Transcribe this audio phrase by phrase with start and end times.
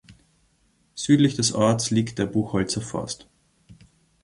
[0.95, 3.27] Südlich des Ortes liegt der Buchholzer Forst.